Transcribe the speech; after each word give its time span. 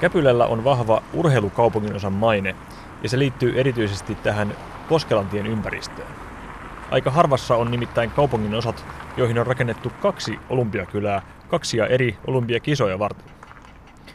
Käpylällä 0.00 0.46
on 0.46 0.64
vahva 0.64 1.02
urheilukaupungin 1.12 1.96
osan 1.96 2.12
maine 2.12 2.56
ja 3.02 3.08
se 3.08 3.18
liittyy 3.18 3.60
erityisesti 3.60 4.14
tähän 4.14 4.56
Koskelantien 4.88 5.46
ympäristöön. 5.46 6.08
Aika 6.90 7.10
harvassa 7.10 7.56
on 7.56 7.70
nimittäin 7.70 8.10
kaupungin 8.10 8.54
osat, 8.54 8.84
joihin 9.16 9.38
on 9.38 9.46
rakennettu 9.46 9.92
kaksi 10.00 10.38
olympiakylää 10.48 11.22
kaksia 11.48 11.86
eri 11.86 12.18
olympiakisoja 12.26 12.98
varten. 12.98 13.36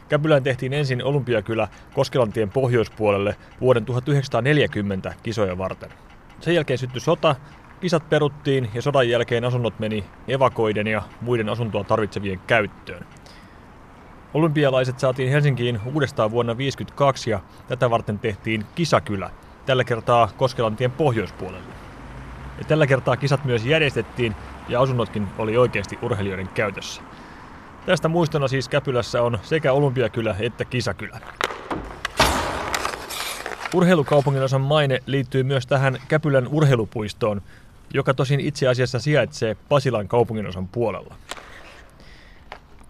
Käpylään 0.08 0.42
tehtiin 0.42 0.72
ensin 0.72 1.04
olympiakylä 1.04 1.68
Koskelantien 1.94 2.50
pohjoispuolelle 2.50 3.36
vuoden 3.60 3.84
1940 3.84 5.14
kisoja 5.22 5.58
varten. 5.58 5.90
Sen 6.40 6.54
jälkeen 6.54 6.78
syttyi 6.78 7.00
sota, 7.00 7.36
kisat 7.80 8.08
peruttiin 8.10 8.70
ja 8.74 8.82
sodan 8.82 9.08
jälkeen 9.08 9.44
asunnot 9.44 9.78
meni 9.78 10.04
evakoiden 10.28 10.86
ja 10.86 11.02
muiden 11.20 11.48
asuntoa 11.48 11.84
tarvitsevien 11.84 12.40
käyttöön. 12.46 13.06
Olympialaiset 14.34 14.98
saatiin 14.98 15.30
Helsinkiin 15.30 15.80
uudestaan 15.94 16.30
vuonna 16.30 16.54
1952 16.54 17.30
ja 17.30 17.40
tätä 17.68 17.90
varten 17.90 18.18
tehtiin 18.18 18.66
kisakylä, 18.74 19.30
tällä 19.66 19.84
kertaa 19.84 20.30
Koskelantien 20.36 20.90
pohjoispuolelle. 20.90 21.72
Ja 22.58 22.64
tällä 22.64 22.86
kertaa 22.86 23.16
kisat 23.16 23.44
myös 23.44 23.64
järjestettiin 23.64 24.34
ja 24.68 24.80
asunnotkin 24.80 25.28
oli 25.38 25.56
oikeasti 25.56 25.98
urheilijoiden 26.02 26.48
käytössä. 26.48 27.02
Tästä 27.86 28.08
muistona 28.08 28.48
siis 28.48 28.68
Käpylässä 28.68 29.22
on 29.22 29.38
sekä 29.42 29.72
olympiakylä 29.72 30.36
että 30.38 30.64
kisakylä. 30.64 31.20
Urheilukaupungin 33.74 34.42
osan 34.42 34.60
maine 34.60 35.02
liittyy 35.06 35.42
myös 35.42 35.66
tähän 35.66 35.98
Käpylän 36.08 36.48
urheilupuistoon, 36.48 37.42
joka 37.94 38.14
tosin 38.14 38.40
itse 38.40 38.68
asiassa 38.68 38.98
sijaitsee 38.98 39.56
Pasilan 39.68 40.08
kaupunginosan 40.08 40.68
puolella. 40.68 41.14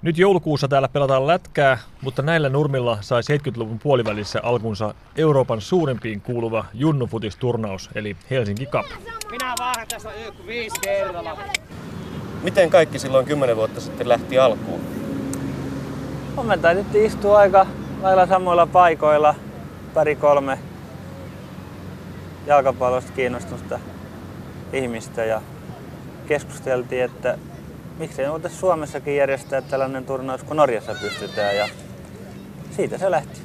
Nyt 0.03 0.19
joulukuussa 0.19 0.69
täällä 0.69 0.89
pelataan 0.89 1.27
lätkää, 1.27 1.79
mutta 2.01 2.23
näillä 2.23 2.49
nurmilla 2.49 2.99
sai 3.01 3.23
70-luvun 3.23 3.79
puolivälissä 3.79 4.41
alkunsa 4.43 4.95
Euroopan 5.17 5.61
suurimpiin 5.61 6.21
kuuluva 6.21 6.65
junnufutisturnaus, 6.75 7.91
eli 7.95 8.17
Helsinki 8.31 8.67
Cup. 8.67 8.87
Minä 9.31 9.55
vaan 9.59 9.87
tässä 9.89 10.11
viisi 10.47 10.81
kerralla. 10.81 11.39
Miten 12.43 12.71
kaikki 12.71 12.99
silloin 12.99 13.27
kymmenen 13.27 13.57
vuotta 13.57 13.81
sitten 13.81 14.09
lähti 14.09 14.39
alkuun? 14.39 14.81
No, 16.37 16.43
me 16.43 16.59
taidettiin 16.59 17.07
istua 17.07 17.39
aika 17.39 17.67
lailla 18.03 18.27
samoilla 18.27 18.67
paikoilla, 18.67 19.35
pari 19.95 20.17
kolme 20.17 20.59
jalkapallosta 22.47 23.13
kiinnostusta 23.13 23.81
ihmistä 24.73 25.25
ja 25.25 25.43
keskusteltiin, 26.27 27.05
että 27.05 27.39
miksei 27.99 28.31
voitaisiin 28.31 28.61
Suomessakin 28.61 29.17
järjestää 29.17 29.63
tällainen 29.63 30.05
turnaus, 30.05 30.43
kun 30.43 30.57
Norjassa 30.57 30.95
pystytään 31.01 31.57
ja 31.57 31.69
siitä 32.77 32.99
se 32.99 33.11
lähti. 33.11 33.41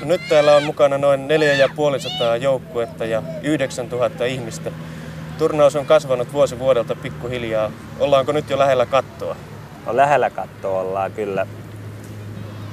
No 0.00 0.06
nyt 0.06 0.20
täällä 0.28 0.56
on 0.56 0.62
mukana 0.62 0.98
noin 0.98 1.28
4500 1.28 2.36
joukkuetta 2.36 3.04
ja 3.04 3.22
9000 3.42 4.24
ihmistä. 4.24 4.72
Turnaus 5.38 5.76
on 5.76 5.86
kasvanut 5.86 6.32
vuosi 6.32 6.58
vuodelta 6.58 6.94
pikkuhiljaa. 6.94 7.70
Ollaanko 8.00 8.32
nyt 8.32 8.50
jo 8.50 8.58
lähellä 8.58 8.86
kattoa? 8.86 9.36
No 9.86 9.96
lähellä 9.96 10.30
kattoa 10.30 10.80
ollaan 10.80 11.12
kyllä. 11.12 11.46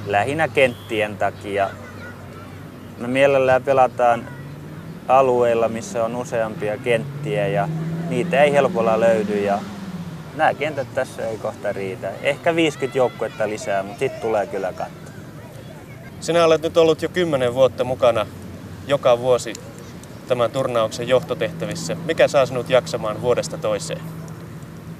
Lähinnä 0.06 0.48
kenttien 0.48 1.16
takia. 1.16 1.70
Me 2.98 3.08
mielellään 3.08 3.62
pelataan 3.62 4.28
alueilla, 5.08 5.68
missä 5.68 6.04
on 6.04 6.16
useampia 6.16 6.78
kenttiä 6.78 7.46
ja 7.46 7.68
niitä 8.08 8.42
ei 8.42 8.52
helpolla 8.52 9.00
löydy 9.00 9.40
ja 9.40 9.58
nämä 10.36 10.54
kentät 10.54 10.94
tässä 10.94 11.28
ei 11.28 11.38
kohta 11.38 11.72
riitä. 11.72 12.12
Ehkä 12.22 12.56
50 12.56 12.98
joukkuetta 12.98 13.48
lisää, 13.48 13.82
mutta 13.82 13.98
sitten 13.98 14.20
tulee 14.20 14.46
kyllä 14.46 14.72
katto. 14.72 15.10
Sinä 16.20 16.44
olet 16.44 16.62
nyt 16.62 16.76
ollut 16.76 17.02
jo 17.02 17.08
10 17.08 17.54
vuotta 17.54 17.84
mukana 17.84 18.26
joka 18.86 19.18
vuosi 19.18 19.52
tämän 20.28 20.50
turnauksen 20.50 21.08
johtotehtävissä. 21.08 21.94
Mikä 21.94 22.28
saa 22.28 22.46
sinut 22.46 22.70
jaksamaan 22.70 23.22
vuodesta 23.22 23.58
toiseen? 23.58 24.00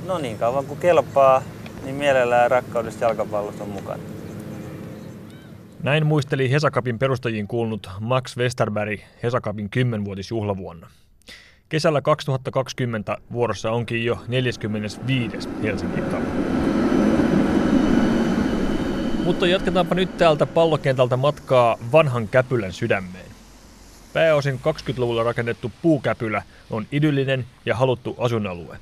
No 0.06 0.18
niin 0.18 0.38
kauan 0.38 0.66
kuin 0.66 0.80
kelpaa, 0.80 1.42
niin 1.84 1.94
mielellään 1.94 2.50
rakkaudesta 2.50 3.04
jalkapallosta 3.04 3.64
on 3.64 3.70
mukana. 3.70 4.02
Näin 5.82 6.06
muisteli 6.06 6.50
Hesakapin 6.50 6.98
perustajiin 6.98 7.48
kuulunut 7.48 7.90
Max 8.00 8.36
Westerberg 8.36 9.00
Hesakapin 9.22 9.70
10-vuotisjuhlavuonna. 9.76 10.86
Kesällä 11.68 12.00
2020 12.00 13.18
vuorossa 13.32 13.70
onkin 13.70 14.04
jo 14.04 14.18
45. 14.28 15.48
Helsingin. 15.62 16.04
Mutta 19.24 19.46
jatketaanpa 19.46 19.94
nyt 19.94 20.16
täältä 20.16 20.46
pallokentältä 20.46 21.16
matkaa 21.16 21.78
vanhan 21.92 22.28
Käpylän 22.28 22.72
sydämeen. 22.72 23.30
Pääosin 24.12 24.60
20-luvulla 24.60 25.22
rakennettu 25.22 25.72
puukäpylä 25.82 26.42
on 26.70 26.86
idyllinen 26.92 27.46
ja 27.66 27.76
haluttu 27.76 28.16
asunalue. 28.18 28.78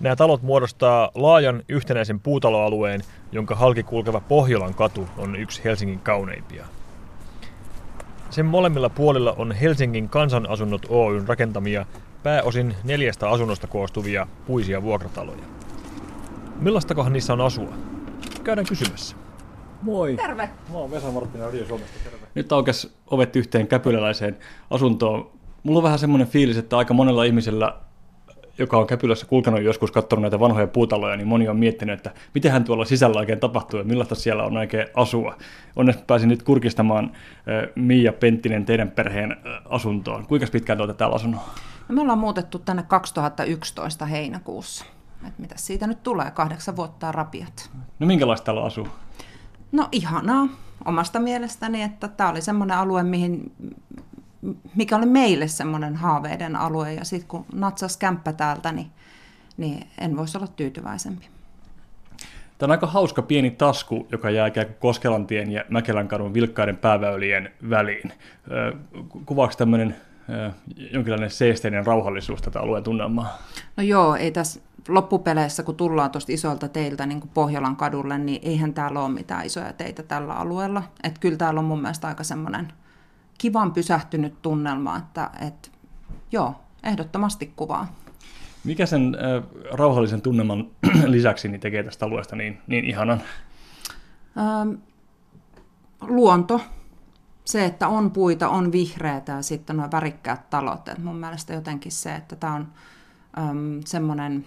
Nämä 0.00 0.16
talot 0.16 0.42
muodostaa 0.42 1.10
laajan 1.14 1.62
yhtenäisen 1.68 2.20
puutaloalueen, 2.20 3.00
jonka 3.32 3.54
halki 3.54 3.82
kulkeva 3.82 4.20
Pohjolan 4.20 4.74
katu 4.74 5.08
on 5.16 5.36
yksi 5.36 5.64
Helsingin 5.64 6.00
kauneimpia. 6.00 6.66
Sen 8.36 8.46
molemmilla 8.46 8.88
puolilla 8.88 9.32
on 9.32 9.52
Helsingin 9.52 10.08
kansanasunnot 10.08 10.86
Oyn 10.88 11.28
rakentamia 11.28 11.86
pääosin 12.22 12.74
neljästä 12.84 13.30
asunnosta 13.30 13.66
koostuvia 13.66 14.26
puisia 14.46 14.82
vuokrataloja. 14.82 15.42
Millaistakohan 16.60 17.12
niissä 17.12 17.32
on 17.32 17.40
asua? 17.40 17.74
Käydään 18.44 18.66
kysymässä. 18.66 19.16
Moi. 19.82 20.16
Terve. 20.16 20.50
Mä 20.72 20.78
oon 20.78 20.90
Vesa 20.90 21.10
Marttinen 21.10 21.46
Radio 21.46 21.66
Suomesta. 21.66 21.98
Terve. 22.04 22.26
Nyt 22.34 22.52
aukesi 22.52 22.92
ovet 23.10 23.36
yhteen 23.36 23.66
käpyläläiseen 23.66 24.38
asuntoon. 24.70 25.30
Mulla 25.62 25.78
on 25.78 25.82
vähän 25.82 25.98
semmoinen 25.98 26.28
fiilis, 26.28 26.56
että 26.56 26.78
aika 26.78 26.94
monella 26.94 27.24
ihmisellä 27.24 27.76
joka 28.58 28.78
on 28.78 28.86
Käpylässä 28.86 29.26
kulkenut 29.26 29.62
joskus 29.62 29.90
katsonut 29.90 30.22
näitä 30.22 30.40
vanhoja 30.40 30.66
puutaloja, 30.66 31.16
niin 31.16 31.28
moni 31.28 31.48
on 31.48 31.56
miettinyt, 31.56 31.98
että 31.98 32.20
miten 32.34 32.64
tuolla 32.64 32.84
sisällä 32.84 33.18
oikein 33.18 33.40
tapahtuu 33.40 33.78
ja 33.78 33.84
millaista 33.84 34.14
siellä 34.14 34.44
on 34.44 34.56
oikein 34.56 34.86
asua. 34.94 35.36
Onneksi 35.76 36.04
pääsin 36.06 36.28
nyt 36.28 36.42
kurkistamaan 36.42 37.12
Miia 37.74 38.12
Penttinen 38.12 38.64
teidän 38.64 38.90
perheen 38.90 39.36
asuntoon. 39.70 40.26
Kuinka 40.26 40.46
pitkään 40.52 40.80
olette 40.80 40.98
täällä 40.98 41.16
asunut? 41.16 41.40
No 41.88 41.94
me 41.94 42.00
ollaan 42.00 42.18
muutettu 42.18 42.58
tänne 42.58 42.82
2011 42.82 44.06
heinäkuussa. 44.06 44.84
Et 45.28 45.38
mitä 45.38 45.54
siitä 45.58 45.86
nyt 45.86 46.02
tulee? 46.02 46.30
Kahdeksan 46.30 46.76
vuotta 46.76 47.12
rapiat. 47.12 47.70
No 47.98 48.06
minkälaista 48.06 48.44
täällä 48.44 48.62
asuu? 48.62 48.88
No 49.72 49.88
ihanaa 49.92 50.48
omasta 50.84 51.20
mielestäni, 51.20 51.82
että 51.82 52.08
tämä 52.08 52.30
oli 52.30 52.42
semmoinen 52.42 52.78
alue, 52.78 53.02
mihin 53.02 53.52
mikä 54.74 54.96
oli 54.96 55.06
meille 55.06 55.48
semmoinen 55.48 55.96
haaveiden 55.96 56.56
alue. 56.56 56.94
Ja 56.94 57.04
sitten 57.04 57.28
kun 57.28 57.46
natsas 57.52 57.96
kämppä 57.96 58.32
täältä, 58.32 58.72
niin, 58.72 58.90
niin 59.56 59.86
en 59.98 60.16
voisi 60.16 60.38
olla 60.38 60.46
tyytyväisempi. 60.46 61.26
Tämä 62.58 62.66
on 62.66 62.70
aika 62.70 62.86
hauska 62.86 63.22
pieni 63.22 63.50
tasku, 63.50 64.06
joka 64.12 64.30
jää 64.30 64.46
ikään 64.46 64.66
kuin 64.66 64.76
Koskelantien 64.80 65.52
ja 65.52 65.64
Mäkelänkadun 65.68 66.34
vilkkaiden 66.34 66.76
pääväylien 66.76 67.52
väliin. 67.70 68.12
Kuvaako 69.26 69.54
tämmöinen 69.58 69.96
jonkinlainen 70.92 71.30
seesteinen 71.30 71.86
rauhallisuus 71.86 72.42
tätä 72.42 72.60
alueen 72.60 72.84
tunnelmaa? 72.84 73.38
No 73.76 73.82
joo, 73.82 74.16
ei 74.16 74.30
tässä 74.30 74.60
loppupeleissä, 74.88 75.62
kun 75.62 75.76
tullaan 75.76 76.10
tuosta 76.10 76.32
isolta 76.32 76.68
teiltä 76.68 77.06
niin 77.06 77.20
kuin 77.20 77.30
Pohjolan 77.34 77.76
kadulle, 77.76 78.18
niin 78.18 78.40
eihän 78.42 78.74
täällä 78.74 79.00
ole 79.00 79.12
mitään 79.12 79.46
isoja 79.46 79.72
teitä 79.72 80.02
tällä 80.02 80.34
alueella. 80.34 80.82
Että 81.02 81.20
kyllä 81.20 81.36
täällä 81.36 81.60
on 81.60 81.64
mun 81.64 81.82
mielestä 81.82 82.08
aika 82.08 82.24
semmoinen 82.24 82.72
kivan 83.38 83.72
pysähtynyt 83.72 84.42
tunnelma, 84.42 84.96
että, 84.96 85.30
että 85.46 85.68
joo, 86.32 86.54
ehdottomasti 86.82 87.52
kuvaa. 87.56 87.94
Mikä 88.64 88.86
sen 88.86 89.14
äh, 89.14 89.42
rauhallisen 89.72 90.22
tunnelman 90.22 90.66
lisäksi 91.06 91.48
niin 91.48 91.60
tekee 91.60 91.82
tästä 91.82 92.06
alueesta 92.06 92.36
niin, 92.36 92.58
niin 92.66 92.84
ihanan? 92.84 93.20
Ähm, 94.38 94.74
luonto. 96.00 96.60
Se, 97.44 97.64
että 97.64 97.88
on 97.88 98.10
puita, 98.10 98.48
on 98.48 98.72
vihreätä 98.72 99.32
ja 99.32 99.42
sitten 99.42 99.76
nuo 99.76 99.88
värikkäät 99.92 100.50
talot. 100.50 100.88
Et 100.88 100.98
mun 100.98 101.16
mielestä 101.16 101.54
jotenkin 101.54 101.92
se, 101.92 102.14
että 102.14 102.36
tämä 102.36 102.54
on 102.54 102.68
ähm, 103.38 103.78
semmoinen 103.84 104.46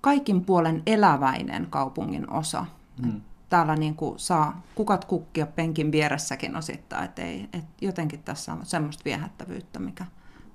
kaikin 0.00 0.44
puolen 0.44 0.82
eläväinen 0.86 1.66
kaupungin 1.70 2.30
osa. 2.30 2.66
Hmm 3.02 3.20
täällä 3.52 3.76
niin 3.76 3.94
kuin 3.94 4.18
saa 4.18 4.62
kukat 4.74 5.04
kukkia 5.04 5.46
penkin 5.46 5.92
vieressäkin 5.92 6.56
osittain, 6.56 7.04
että 7.04 7.22
ei, 7.22 7.48
et 7.52 7.64
jotenkin 7.80 8.22
tässä 8.22 8.52
on 8.52 8.58
semmoista 8.62 9.04
viehättävyyttä, 9.04 9.78
mikä 9.78 10.04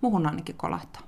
muuhun 0.02 0.26
ainakin 0.26 0.56
kolahtaa. 0.56 1.02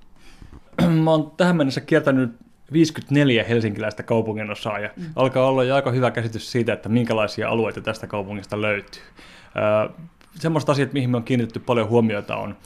Mä 1.03 1.12
oon 1.12 1.31
tähän 1.38 1.56
mennessä 1.56 1.81
kiertänyt 1.81 2.36
54 2.74 3.44
helsinkiläistä 3.44 4.03
kaupungin 4.03 4.51
osaa 4.51 4.80
ja 4.80 4.89
mm. 4.97 5.06
alkaa 5.15 5.47
olla 5.47 5.63
jo 5.63 5.75
aika 5.75 5.91
hyvä 5.91 6.12
käsitys 6.12 6.51
siitä, 6.51 6.74
että 6.74 6.89
minkälaisia 6.89 7.50
alueita 7.50 7.81
tästä 7.81 8.07
kaupungista 8.07 8.62
löytyy. 8.62 9.01
semmoista 10.35 10.71
asiat, 10.71 10.94
mihin 10.94 11.09
me 11.09 11.18
on 11.18 11.24
kiinnitetty 11.24 11.59
paljon 11.59 11.89
huomiota, 11.89 12.35
on 12.35 12.57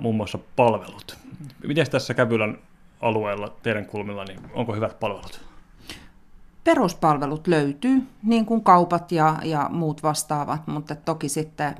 muun 0.00 0.16
muassa 0.16 0.38
palvelut. 0.56 1.16
Miten 1.66 1.90
tässä 1.90 2.14
Käpylän 2.14 2.58
alueella 3.00 3.56
teidän 3.62 3.86
kulmilla, 3.86 4.24
niin 4.24 4.40
onko 4.52 4.74
hyvät 4.74 5.00
palvelut? 5.00 5.47
Peruspalvelut 6.64 7.46
löytyy, 7.46 8.08
niin 8.22 8.46
kuin 8.46 8.64
kaupat 8.64 9.12
ja, 9.12 9.36
ja 9.44 9.68
muut 9.72 10.02
vastaavat, 10.02 10.66
mutta 10.66 10.94
toki 10.94 11.28
sitten, 11.28 11.74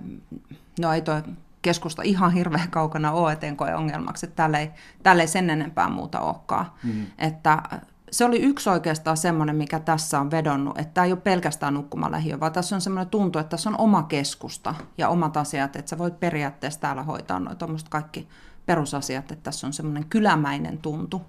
no 0.80 0.92
ei 0.92 1.02
toi 1.02 1.22
keskusta 1.62 2.02
ihan 2.02 2.32
hirveän 2.32 2.70
kaukana 2.70 3.12
ole 3.12 3.38
ongelmaksi, 3.76 4.26
että 4.26 4.36
täällä 4.36 4.58
ei, 4.58 4.70
täällä 5.02 5.22
ei 5.22 5.28
sen 5.28 5.50
enempää 5.50 5.88
muuta 5.88 6.20
olekaan. 6.20 6.66
Mm. 6.84 7.06
Että 7.18 7.62
se 8.10 8.24
oli 8.24 8.42
yksi 8.42 8.70
oikeastaan 8.70 9.16
semmoinen, 9.16 9.56
mikä 9.56 9.80
tässä 9.80 10.20
on 10.20 10.30
vedonnut, 10.30 10.78
että 10.78 10.94
tämä 10.94 11.04
ei 11.04 11.12
ole 11.12 11.20
pelkästään 11.20 11.74
nukkumalähiö, 11.74 12.40
vaan 12.40 12.52
tässä 12.52 12.74
on 12.74 12.80
semmoinen 12.80 13.10
tuntu, 13.10 13.38
että 13.38 13.50
tässä 13.50 13.70
on 13.70 13.80
oma 13.80 14.02
keskusta 14.02 14.74
ja 14.98 15.08
omat 15.08 15.36
asiat, 15.36 15.76
että 15.76 15.88
sä 15.88 15.98
voit 15.98 16.20
periaatteessa 16.20 16.80
täällä 16.80 17.02
hoitaa 17.02 17.40
noita 17.40 17.68
kaikki 17.90 18.28
perusasiat, 18.66 19.32
että 19.32 19.42
tässä 19.42 19.66
on 19.66 19.72
semmoinen 19.72 20.04
kylämäinen 20.04 20.78
tuntu. 20.78 21.22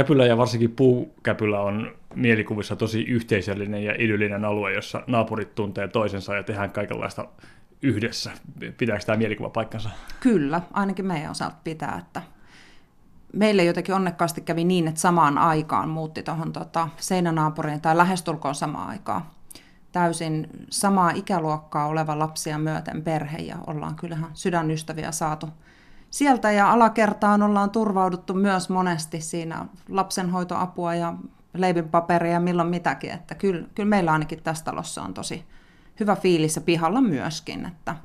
Käpylä 0.00 0.26
ja 0.26 0.36
varsinkin 0.36 0.70
puukäpylä 0.70 1.60
on 1.60 1.92
mielikuvissa 2.14 2.76
tosi 2.76 3.02
yhteisöllinen 3.02 3.84
ja 3.84 3.94
idyllinen 3.98 4.44
alue, 4.44 4.72
jossa 4.72 5.02
naapurit 5.06 5.54
tuntee 5.54 5.88
toisensa 5.88 6.36
ja 6.36 6.42
tehdään 6.42 6.70
kaikenlaista 6.70 7.28
yhdessä. 7.82 8.30
Pitääkö 8.78 9.04
tämä 9.04 9.16
mielikuva 9.16 9.50
paikkansa? 9.50 9.90
Kyllä, 10.20 10.62
ainakin 10.72 11.06
meidän 11.06 11.30
osalta 11.30 11.56
pitää. 11.64 11.98
Että 11.98 12.22
meille 13.32 13.64
jotenkin 13.64 13.94
onnekkaasti 13.94 14.40
kävi 14.40 14.64
niin, 14.64 14.88
että 14.88 15.00
samaan 15.00 15.38
aikaan 15.38 15.88
muutti 15.88 16.22
tuohon 16.22 16.52
tota, 16.52 16.88
seinänaapuriin 16.96 17.80
tai 17.80 17.96
lähestulkoon 17.96 18.54
samaan 18.54 18.88
aikaan 18.88 19.22
täysin 19.92 20.48
samaa 20.70 21.10
ikäluokkaa 21.10 21.86
oleva 21.86 22.18
lapsia 22.18 22.58
myöten 22.58 23.02
perhe 23.02 23.38
ja 23.38 23.56
ollaan 23.66 23.96
kyllähän 23.96 24.30
sydänystäviä 24.34 25.12
saatu 25.12 25.48
sieltä 26.10 26.52
ja 26.52 26.72
alakertaan 26.72 27.42
ollaan 27.42 27.70
turvauduttu 27.70 28.34
myös 28.34 28.68
monesti 28.68 29.20
siinä 29.20 29.66
lapsenhoitoapua 29.88 30.94
ja 30.94 31.14
leipinpaperia 31.54 32.32
ja 32.32 32.40
milloin 32.40 32.68
mitäkin, 32.68 33.10
että 33.10 33.34
kyllä, 33.34 33.66
kyllä 33.74 33.88
meillä 33.88 34.12
ainakin 34.12 34.42
tässä 34.42 34.64
talossa 34.64 35.02
on 35.02 35.14
tosi 35.14 35.44
hyvä 36.00 36.16
fiilis 36.16 36.56
ja 36.56 36.62
pihalla 36.62 37.00
myöskin, 37.00 37.66
että 37.66 37.96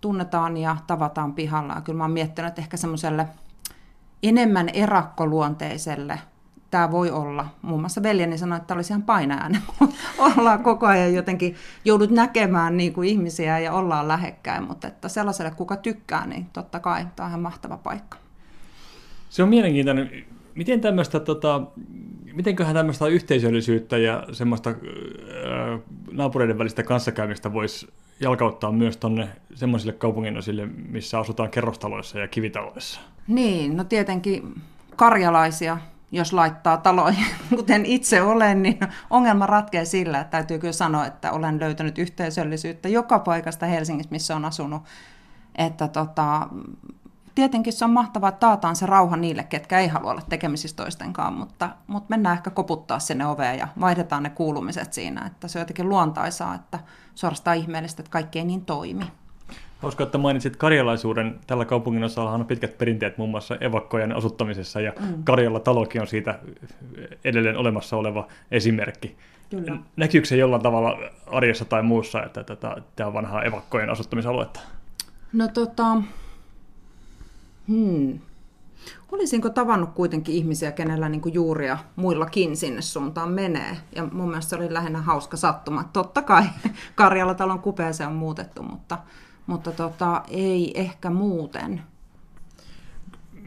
tunnetaan 0.00 0.56
ja 0.56 0.76
tavataan 0.86 1.34
pihalla. 1.34 1.74
Ja 1.74 1.80
kyllä 1.80 1.96
mä 1.96 2.04
oon 2.04 2.10
miettinyt, 2.10 2.48
että 2.48 2.60
ehkä 2.60 2.76
semmoiselle 2.76 3.28
enemmän 4.22 4.68
erakkoluonteiselle 4.68 6.20
tämä 6.74 6.90
voi 6.90 7.10
olla. 7.10 7.46
Muun 7.62 7.80
muassa 7.80 8.02
veljeni 8.02 8.38
sanoi, 8.38 8.56
että 8.56 8.66
tämä 8.66 8.78
olisi 8.78 8.92
ihan 8.92 9.02
painajainen, 9.02 9.60
ollaan 10.38 10.62
koko 10.62 10.86
ajan 10.86 11.14
jotenkin, 11.14 11.54
joudut 11.84 12.10
näkemään 12.10 12.76
niin 12.76 12.92
kuin 12.92 13.08
ihmisiä 13.08 13.58
ja 13.58 13.72
ollaan 13.72 14.08
lähekkäin, 14.08 14.64
mutta 14.64 14.88
että 14.88 15.08
sellaiselle, 15.08 15.50
kuka 15.50 15.76
tykkää, 15.76 16.26
niin 16.26 16.46
totta 16.52 16.80
kai 16.80 17.06
tämä 17.16 17.24
on 17.24 17.30
ihan 17.30 17.40
mahtava 17.40 17.76
paikka. 17.76 18.18
Se 19.30 19.42
on 19.42 19.48
mielenkiintoinen. 19.48 20.10
Miten 20.54 20.80
tämmöistä, 20.80 21.20
tota, 21.20 21.62
mitenköhän 22.32 22.74
tämmöistä 22.74 23.06
yhteisöllisyyttä 23.06 23.98
ja 23.98 24.26
semmoista 24.32 24.70
äh, 24.70 24.76
naapureiden 26.12 26.58
välistä 26.58 26.82
kanssakäymistä 26.82 27.52
voisi 27.52 27.88
jalkauttaa 28.20 28.72
myös 28.72 28.96
tuonne 28.96 29.28
semmoisille 29.54 29.92
kaupunginosille, 29.92 30.66
missä 30.88 31.18
asutaan 31.18 31.50
kerrostaloissa 31.50 32.18
ja 32.18 32.28
kivitaloissa? 32.28 33.00
Niin, 33.28 33.76
no 33.76 33.84
tietenkin 33.84 34.54
karjalaisia 34.96 35.78
jos 36.14 36.32
laittaa 36.32 36.76
taloihin, 36.76 37.26
kuten 37.56 37.86
itse 37.86 38.22
olen, 38.22 38.62
niin 38.62 38.78
ongelma 39.10 39.46
ratkeaa 39.46 39.84
sillä, 39.84 40.20
että 40.20 40.30
täytyy 40.30 40.58
kyllä 40.58 40.72
sanoa, 40.72 41.06
että 41.06 41.32
olen 41.32 41.60
löytänyt 41.60 41.98
yhteisöllisyyttä 41.98 42.88
joka 42.88 43.18
paikasta 43.18 43.66
Helsingissä, 43.66 44.10
missä 44.10 44.36
on 44.36 44.44
asunut. 44.44 44.82
Että 45.54 45.88
tota, 45.88 46.48
tietenkin 47.34 47.72
se 47.72 47.84
on 47.84 47.90
mahtavaa, 47.90 48.28
että 48.28 48.40
taataan 48.40 48.76
se 48.76 48.86
rauha 48.86 49.16
niille, 49.16 49.44
ketkä 49.44 49.78
ei 49.78 49.88
halua 49.88 50.10
olla 50.10 50.22
tekemisissä 50.28 50.76
toistenkaan, 50.76 51.32
mutta, 51.32 51.70
mutta 51.86 52.06
mennään 52.10 52.36
ehkä 52.36 52.50
koputtaa 52.50 52.98
sinne 52.98 53.26
oveen 53.26 53.58
ja 53.58 53.68
vaihdetaan 53.80 54.22
ne 54.22 54.30
kuulumiset 54.30 54.92
siinä, 54.92 55.26
että 55.26 55.48
se 55.48 55.58
on 55.58 55.60
jotenkin 55.60 55.88
luontaisaa, 55.88 56.54
että 56.54 56.78
suorastaan 57.14 57.56
ihmeellistä, 57.56 58.00
että 58.02 58.10
kaikki 58.10 58.38
ei 58.38 58.44
niin 58.44 58.64
toimi. 58.64 59.04
Hauska, 59.78 60.04
että 60.04 60.18
mainitsit 60.18 60.56
karjalaisuuden. 60.56 61.40
Tällä 61.46 61.64
kaupungin 61.64 62.04
osalla 62.04 62.30
on 62.30 62.46
pitkät 62.46 62.78
perinteet 62.78 63.18
muun 63.18 63.30
muassa 63.30 63.56
evakkojen 63.60 64.16
asuttamisessa 64.16 64.80
ja 64.80 64.92
mm. 65.00 65.24
Karjalla 65.24 65.60
talokin 65.60 66.00
on 66.00 66.06
siitä 66.06 66.38
edelleen 67.24 67.56
olemassa 67.56 67.96
oleva 67.96 68.28
esimerkki. 68.50 69.16
Kyllä. 69.50 69.76
Näkyykö 69.96 70.28
se 70.28 70.36
jollain 70.36 70.62
tavalla 70.62 70.98
arjessa 71.26 71.64
tai 71.64 71.82
muussa, 71.82 72.22
että 72.22 72.44
tätä, 72.44 72.76
tämä 72.96 73.06
on 73.06 73.14
vanhaa 73.14 73.42
evakkojen 73.42 73.90
asuttamisaluetta? 73.90 74.60
No 75.32 75.48
tota, 75.48 76.02
hmm. 77.68 78.18
Olisinko 79.12 79.50
tavannut 79.50 79.90
kuitenkin 79.94 80.34
ihmisiä, 80.34 80.72
kenellä 80.72 81.08
niin 81.08 81.22
juuria 81.32 81.78
muillakin 81.96 82.56
sinne 82.56 82.82
suuntaan 82.82 83.30
menee? 83.30 83.76
Ja 83.94 84.08
mun 84.12 84.28
mielestä 84.28 84.50
se 84.50 84.56
oli 84.56 84.72
lähinnä 84.72 85.00
hauska 85.00 85.36
sattuma. 85.36 85.84
Totta 85.92 86.22
kai 86.22 86.44
Karjala 86.94 87.34
talon 87.34 87.60
kupeeseen 87.60 88.08
on 88.08 88.16
muutettu, 88.16 88.62
mutta 88.62 88.98
mutta 89.46 89.72
tota, 89.72 90.22
ei 90.28 90.80
ehkä 90.80 91.10
muuten. 91.10 91.82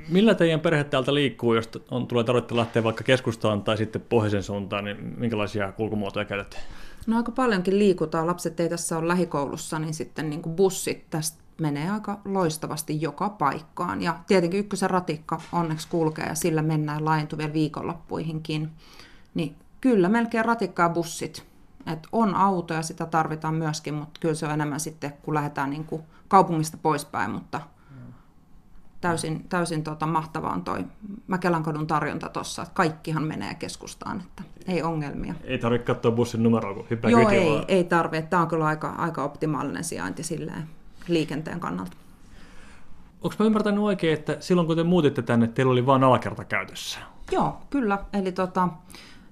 Millä 0.10 0.36
teidän 0.36 0.60
perhe 0.60 0.84
täältä 0.84 1.14
liikkuu, 1.14 1.54
jos 1.54 1.70
on, 1.92 2.08
tulee 2.08 2.24
tarvitse 2.24 2.56
lähteä 2.56 2.84
vaikka 2.84 3.04
keskustaan 3.04 3.64
tai 3.64 3.78
sitten 3.78 4.02
pohjoisen 4.02 4.44
suuntaan, 4.44 4.84
niin 4.84 5.14
minkälaisia 5.18 5.72
kulkumuotoja 5.72 6.26
käytätte? 6.26 6.58
No 7.08 7.18
aika 7.18 7.32
paljonkin 7.32 7.80
liikutaan. 7.80 8.28
Lapset 8.28 8.60
ei 8.60 8.70
tässä 8.70 8.98
ole 8.98 9.08
lähikoulussa, 9.08 9.80
niin 9.80 9.94
sitten 9.94 10.30
niin 10.30 10.42
kuin 10.42 10.56
bussit 10.56 11.10
tästä 11.10 11.38
menee 11.62 11.92
aika 11.92 12.20
loistavasti 12.26 13.02
joka 13.02 13.30
paikkaan. 13.30 14.02
Ja 14.02 14.20
tietenkin 14.28 14.60
ykkösen 14.60 14.90
ratikka 14.90 15.42
onneksi 15.52 15.88
kulkee 15.88 16.26
ja 16.26 16.36
sillä 16.36 16.62
mennään 16.62 17.06
laajentuvien 17.06 17.54
viikonloppuihinkin. 17.54 18.70
Niin 19.34 19.56
kyllä 19.82 20.10
melkein 20.10 20.46
ratikkaa 20.46 20.90
bussit 20.90 21.46
et 21.88 22.08
on 22.12 22.36
auto 22.36 22.74
ja 22.74 22.82
sitä 22.82 23.06
tarvitaan 23.06 23.56
myöskin, 23.56 23.94
mutta 23.94 24.20
kyllä 24.20 24.36
se 24.36 24.46
on 24.46 24.52
enemmän 24.52 24.80
sitten, 24.80 25.14
kun 25.22 25.34
lähdetään 25.34 25.70
niin 25.70 25.84
kuin 25.84 26.02
kaupungista 26.28 26.78
poispäin, 26.82 27.32
mutta 27.32 27.62
täysin, 29.02 29.46
täysin 29.50 29.84
tota 29.84 30.06
mahtavaa 30.06 30.54
on 30.54 30.64
toi 30.64 30.86
Mäkelänkodun 31.28 31.88
tarjonta 31.88 32.30
tuossa, 32.30 32.62
että 32.62 32.74
kaikkihan 32.74 33.24
menee 33.24 33.54
keskustaan, 33.56 34.22
että 34.22 34.44
ei 34.68 34.84
ongelmia. 34.84 35.34
Ei 35.44 35.58
tarvitse 35.58 35.86
katsoa 35.86 36.12
bussin 36.12 36.44
numeroa, 36.44 36.74
kun 36.74 36.86
hyppää 36.90 37.12
Joo, 37.12 37.30
ei, 37.30 37.50
vaan. 37.50 37.66
ei 37.68 37.84
tarvitse. 37.84 38.30
Tämä 38.30 38.42
on 38.42 38.48
kyllä 38.48 38.66
aika, 38.66 38.90
aika 38.90 39.24
optimaalinen 39.24 39.84
sijainti 39.84 40.24
silleen 40.24 40.64
liikenteen 41.08 41.60
kannalta. 41.60 41.98
Onko 43.22 43.36
mä 43.40 43.46
ymmärtänyt 43.46 43.84
oikein, 43.84 44.14
että 44.14 44.38
silloin 44.40 44.68
kun 44.68 44.76
te 44.76 44.84
muutitte 44.84 45.22
tänne, 45.22 45.48
teillä 45.48 45.72
oli 45.72 45.86
vain 45.86 46.04
alakerta 46.04 46.46
käytössä? 46.46 47.00
Joo, 47.32 47.58
kyllä. 47.70 48.00
Eli 48.14 48.32
tota, 48.32 48.70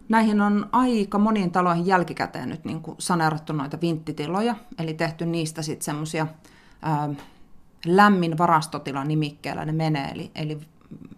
Näihin 0.09 0.41
on 0.41 0.69
aika 0.71 1.19
moniin 1.19 1.51
taloihin 1.51 1.85
jälkikäteen 1.85 2.49
nyt 2.49 2.65
niin 2.65 2.81
kuin 2.81 2.95
saneerattu 2.99 3.53
noita 3.53 3.77
vinttitiloja, 3.81 4.55
eli 4.79 4.93
tehty 4.93 5.25
niistä 5.25 5.61
sitten 5.61 5.85
semmoisia 5.85 6.27
lämmin 7.85 8.37
varastotila 8.37 9.03
nimikkeellä 9.03 9.65
ne 9.65 9.71
menee, 9.71 10.07
eli, 10.07 10.31
eli 10.35 10.59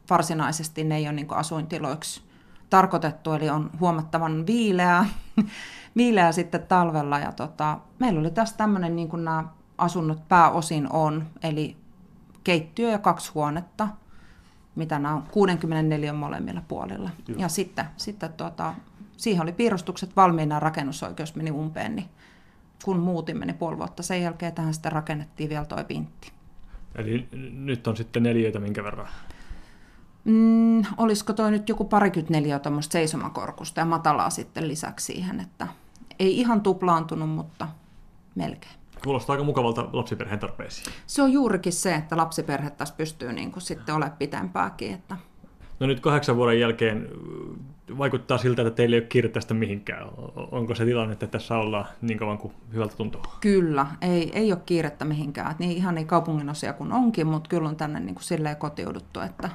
varsinaisesti 0.09 0.83
ne 0.83 0.95
ei 0.97 1.05
ole 1.05 1.13
niin 1.13 1.33
asuintiloiksi 1.33 2.21
tarkoitettu, 2.69 3.33
eli 3.33 3.49
on 3.49 3.69
huomattavan 3.79 4.47
viileää, 4.47 5.05
viileää 5.97 6.31
sitten 6.31 6.63
talvella. 6.67 7.19
Ja 7.19 7.31
tota, 7.31 7.77
meillä 7.99 8.19
oli 8.19 8.31
tässä 8.31 8.57
tämmöinen, 8.57 8.95
niin 8.95 9.09
kuin 9.09 9.25
nämä 9.25 9.43
asunnot 9.77 10.27
pääosin 10.27 10.91
on, 10.91 11.27
eli 11.43 11.77
keittiö 12.43 12.89
ja 12.89 12.97
kaksi 12.97 13.31
huonetta– 13.33 13.87
mitä 14.77 14.99
nämä 14.99 15.15
on 15.15 15.23
64 15.31 16.13
molemmilla 16.13 16.61
puolilla. 16.67 17.09
Joo. 17.27 17.39
Ja 17.39 17.47
sitten, 17.47 17.85
sitten 17.97 18.33
tuota, 18.33 18.73
siihen 19.17 19.43
oli 19.43 19.51
piirustukset 19.51 20.15
valmiina 20.15 20.59
rakennusoikeus 20.59 21.35
meni 21.35 21.51
umpeen, 21.51 21.95
niin 21.95 22.09
kun 22.83 22.99
muutimme 22.99 23.45
niin 23.45 23.57
puoli 23.57 23.77
vuotta 23.77 24.03
sen 24.03 24.21
jälkeen 24.21 24.53
tähän 24.53 24.73
sitten 24.73 24.91
rakennettiin 24.91 25.49
vielä 25.49 25.65
toi 25.65 25.83
pintti. 25.83 26.31
Eli 26.95 27.27
nyt 27.53 27.87
on 27.87 27.97
sitten 27.97 28.23
neljöitä 28.23 28.59
minkä 28.59 28.83
verran? 28.83 29.07
Mm, 30.23 30.83
olisiko 30.97 31.33
toi 31.33 31.51
nyt 31.51 31.69
joku 31.69 31.85
parikymmentä 31.85 32.33
neliötä 32.33 32.63
tuommoista 32.63 32.91
seisomakorkusta 32.91 33.79
ja 33.79 33.85
matalaa 33.85 34.29
sitten 34.29 34.67
lisäksi 34.67 35.05
siihen, 35.13 35.39
että 35.39 35.67
ei 36.19 36.39
ihan 36.39 36.61
tuplaantunut, 36.61 37.29
mutta 37.29 37.67
melkein. 38.35 38.73
Kuulostaa 39.03 39.33
aika 39.33 39.43
mukavalta 39.43 39.89
lapsiperheen 39.93 40.39
tarpeisiin. 40.39 40.93
Se 41.07 41.21
on 41.21 41.31
juurikin 41.31 41.73
se, 41.73 41.95
että 41.95 42.17
lapsiperhe 42.17 42.69
tässä 42.69 42.95
pystyy 42.97 43.33
niin 43.33 43.51
kuin 43.51 43.63
sitten 43.63 43.95
olemaan 43.95 44.17
pitempääkin. 44.17 44.93
Että... 44.93 45.17
No 45.79 45.87
nyt 45.87 45.99
kahdeksan 45.99 46.35
vuoden 46.35 46.59
jälkeen 46.59 47.09
vaikuttaa 47.97 48.37
siltä, 48.37 48.61
että 48.61 48.75
teillä 48.75 48.95
ei 48.95 49.01
ole 49.01 49.07
kiire 49.07 49.29
tästä 49.29 49.53
mihinkään. 49.53 50.07
Onko 50.51 50.75
se 50.75 50.85
tilanne, 50.85 51.13
että 51.13 51.27
tässä 51.27 51.57
ollaan 51.57 51.85
niin 52.01 52.17
kauan 52.17 52.37
kuin 52.37 52.53
hyvältä 52.73 52.95
tuntuu? 52.95 53.21
Kyllä, 53.41 53.87
ei, 54.01 54.31
ei 54.33 54.51
ole 54.51 54.61
kiirettä 54.65 55.05
mihinkään. 55.05 55.55
niin 55.59 55.71
ihan 55.71 55.95
niin 55.95 56.07
kaupungin 56.07 56.49
osia 56.49 56.73
kuin 56.73 56.91
onkin, 56.91 57.27
mutta 57.27 57.49
kyllä 57.49 57.69
on 57.69 57.75
tänne 57.75 57.99
niin 57.99 58.15
kuin 58.15 58.23
silleen 58.23 58.57
kotiuduttu, 58.57 59.19
että 59.19 59.49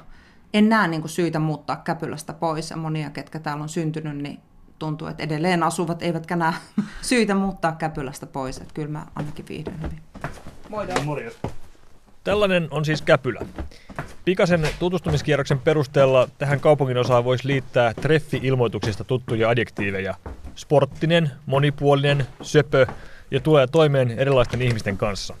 en 0.53 0.69
näe 0.69 0.87
niin 0.87 1.01
kuin 1.01 1.09
syytä 1.09 1.39
muuttaa 1.39 1.75
Käpylästä 1.75 2.33
pois. 2.33 2.69
Ja 2.69 2.77
monia, 2.77 3.09
ketkä 3.09 3.39
täällä 3.39 3.63
on 3.63 3.69
syntynyt, 3.69 4.17
niin 4.17 4.39
tuntuu, 4.83 5.07
että 5.07 5.23
edelleen 5.23 5.63
asuvat 5.63 6.03
eivätkä 6.03 6.35
näe 6.35 6.53
syitä 7.01 7.35
muuttaa 7.35 7.71
Käpylästä 7.71 8.25
pois. 8.25 8.57
Että 8.57 8.73
kyllä 8.73 8.87
mä 8.89 9.05
ainakin 9.15 9.45
viihdyn 9.49 9.81
hyvin. 9.81 10.01
Moidaan. 10.69 11.05
Morjens. 11.05 11.35
Tällainen 12.23 12.67
on 12.71 12.85
siis 12.85 13.01
Käpylä. 13.01 13.45
Pikaisen 14.25 14.69
tutustumiskierroksen 14.79 15.59
perusteella 15.59 16.27
tähän 16.37 16.59
kaupungin 16.59 16.97
osaan 16.97 17.23
voisi 17.23 17.47
liittää 17.47 17.93
treffi-ilmoituksista 17.93 19.03
tuttuja 19.03 19.49
adjektiiveja. 19.49 20.15
Sporttinen, 20.55 21.31
monipuolinen, 21.45 22.27
söpö 22.41 22.87
ja 23.31 23.39
tulee 23.39 23.67
toimeen 23.67 24.11
erilaisten 24.11 24.61
ihmisten 24.61 24.97
kanssa. 24.97 25.35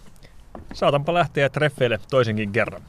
Saatanpa 0.73 1.13
lähteä 1.13 1.49
treffeille 1.49 1.99
toisenkin 2.09 2.51
kerran. 2.51 2.81